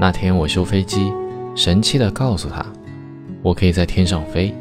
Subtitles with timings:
[0.00, 1.12] 那天我修飞机，
[1.54, 2.64] 神气地告诉他，
[3.42, 4.54] 我可以在天上飞。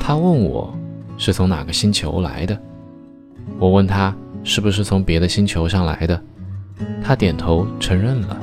[0.00, 0.76] 他问我
[1.16, 2.60] 是从哪个星球来的，
[3.60, 4.12] 我问他
[4.42, 6.20] 是不是从别的星球上来的，
[7.00, 8.36] 他点头承认了。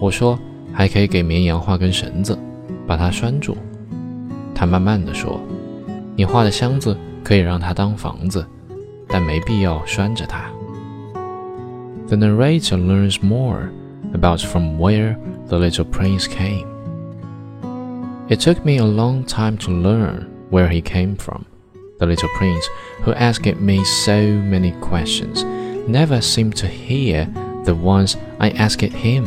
[0.00, 0.38] 我说
[0.72, 2.34] 还可以给绵羊画根绳子，
[2.86, 3.54] 把它拴住。
[4.54, 5.38] 他慢慢地说，
[6.16, 8.42] 你画的箱子可以让它当房子，
[9.08, 10.46] 但没必要拴着它。
[12.08, 13.68] The narrator learns more
[14.14, 16.70] about from where the little prince came.
[18.30, 21.44] It took me a long time to learn where he came from.
[21.98, 22.66] The little prince,
[23.02, 25.44] who asked me so many questions,
[25.88, 27.26] never seemed to hear
[27.64, 29.26] the ones I asked him.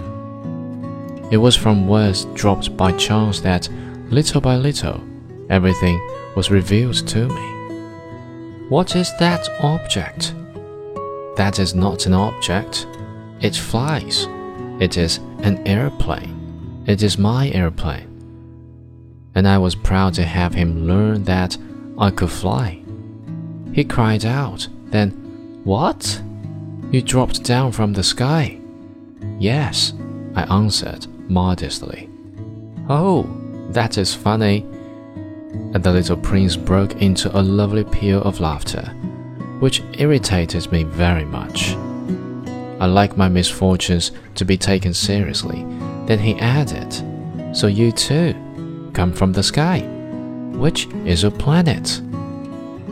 [1.31, 3.69] It was from words dropped by chance that,
[4.09, 5.03] little by little,
[5.49, 5.99] everything
[6.35, 8.67] was revealed to me.
[8.69, 10.33] What is that object?
[11.35, 12.87] That is not an object.
[13.41, 14.27] It flies.
[14.79, 16.83] It is an airplane.
[16.85, 18.05] It is my airplane.
[19.35, 21.57] And I was proud to have him learn that
[21.97, 22.81] I could fly.
[23.73, 25.11] He cried out, then,
[25.63, 26.21] What?
[26.91, 28.59] You dropped down from the sky?
[29.39, 29.93] Yes,
[30.35, 32.09] I answered modestly.
[32.89, 33.29] Oh,
[33.69, 34.61] that is funny.
[35.73, 38.95] And the little prince broke into a lovely peal of laughter
[39.59, 41.75] which irritated me very much.
[42.79, 45.65] I like my misfortunes to be taken seriously.
[46.05, 46.93] Then he added,
[47.55, 48.35] So you too
[48.93, 49.79] come from the sky,
[50.53, 52.01] which is a planet.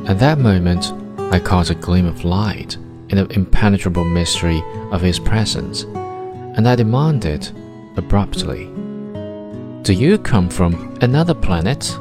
[0.07, 0.91] At that moment,
[1.33, 2.75] I caught a gleam of light
[3.09, 7.49] in the impenetrable mystery of his presence, and I demanded
[7.95, 8.65] abruptly,
[9.83, 11.97] Do you come from another planet?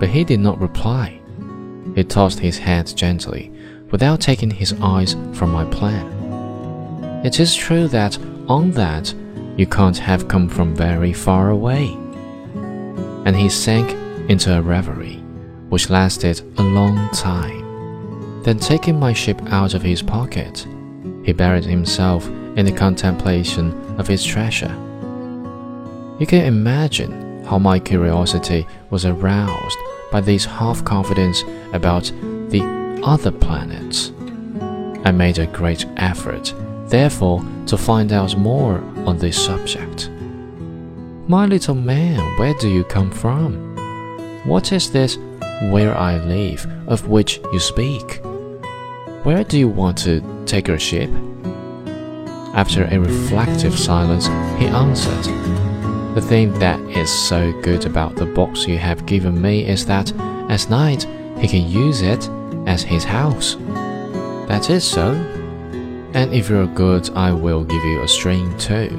[0.00, 1.20] But he did not reply.
[1.94, 3.52] He tossed his head gently
[3.90, 6.17] without taking his eyes from my plan.
[7.24, 8.16] It is true that
[8.48, 9.12] on that
[9.56, 11.88] you can't have come from very far away.
[13.24, 13.90] And he sank
[14.30, 15.16] into a reverie,
[15.68, 18.42] which lasted a long time.
[18.44, 20.66] Then, taking my ship out of his pocket,
[21.24, 24.74] he buried himself in the contemplation of his treasure.
[26.20, 29.78] You can imagine how my curiosity was aroused
[30.12, 31.42] by this half confidence
[31.72, 32.04] about
[32.50, 32.62] the
[33.02, 34.12] other planets.
[35.04, 36.54] I made a great effort,
[36.88, 40.10] therefore, to find out more on this subject.
[41.28, 43.76] My little man, where do you come from?
[44.46, 45.18] What is this
[45.70, 48.20] where I live of which you speak?
[49.24, 51.10] Where do you want to take your ship?
[52.54, 54.26] After a reflective silence,
[54.58, 55.24] he answered,
[56.14, 60.12] The thing that is so good about the box you have given me is that
[60.50, 61.06] at night
[61.38, 62.28] he can use it
[62.66, 63.56] as his house.
[64.48, 65.37] That is so.
[66.14, 68.90] And if you're good, I will give you a string too,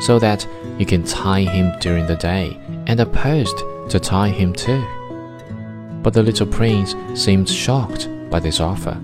[0.00, 0.46] so that
[0.78, 3.56] you can tie him during the day, and a post
[3.90, 6.00] to tie him to.
[6.02, 9.00] But the little prince seemed shocked by this offer.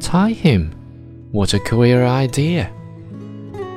[0.00, 0.72] Tie him?
[1.32, 2.72] What a queer idea!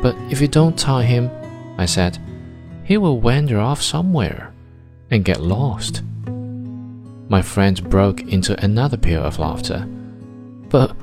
[0.01, 1.29] But if you don't tie him,
[1.77, 2.19] I said,
[2.83, 4.53] he will wander off somewhere
[5.09, 6.01] and get lost.
[7.29, 9.87] My friend broke into another peal of laughter.
[10.69, 10.95] But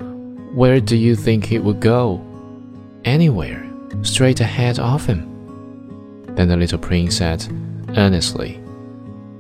[0.55, 2.25] where do you think he would go?
[3.05, 3.65] Anywhere,
[4.03, 5.27] straight ahead of him.
[6.34, 7.47] Then the little prince said,
[7.97, 8.60] earnestly,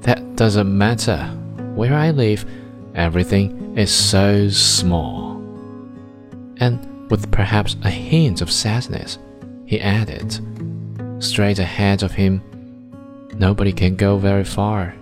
[0.02, 1.18] That doesn't matter.
[1.74, 2.44] Where I live,
[2.94, 5.36] everything is so small.
[6.58, 9.18] And with perhaps a hint of sadness,
[9.66, 10.38] he added,
[11.22, 12.42] Straight ahead of him,
[13.34, 14.94] nobody can go very far.